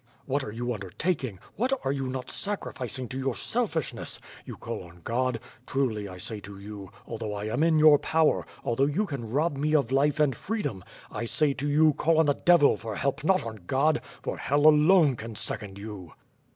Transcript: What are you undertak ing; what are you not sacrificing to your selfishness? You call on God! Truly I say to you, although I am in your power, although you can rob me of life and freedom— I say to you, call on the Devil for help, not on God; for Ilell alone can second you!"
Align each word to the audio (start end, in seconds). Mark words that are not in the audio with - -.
What 0.25 0.43
are 0.43 0.51
you 0.51 0.65
undertak 0.73 1.23
ing; 1.23 1.37
what 1.57 1.73
are 1.85 1.91
you 1.91 2.07
not 2.07 2.31
sacrificing 2.31 3.07
to 3.09 3.19
your 3.19 3.35
selfishness? 3.35 4.17
You 4.45 4.57
call 4.57 4.81
on 4.81 5.01
God! 5.03 5.39
Truly 5.67 6.07
I 6.07 6.17
say 6.17 6.39
to 6.39 6.59
you, 6.59 6.89
although 7.05 7.35
I 7.35 7.43
am 7.43 7.61
in 7.61 7.77
your 7.77 7.99
power, 7.99 8.47
although 8.63 8.87
you 8.87 9.05
can 9.05 9.29
rob 9.31 9.55
me 9.55 9.75
of 9.75 9.91
life 9.91 10.19
and 10.19 10.35
freedom— 10.35 10.83
I 11.11 11.25
say 11.25 11.53
to 11.53 11.69
you, 11.69 11.93
call 11.93 12.17
on 12.17 12.25
the 12.25 12.33
Devil 12.33 12.75
for 12.77 12.95
help, 12.95 13.23
not 13.23 13.43
on 13.43 13.57
God; 13.67 14.01
for 14.23 14.39
Ilell 14.39 14.65
alone 14.69 15.17
can 15.17 15.35
second 15.35 15.77
you!" 15.77 16.13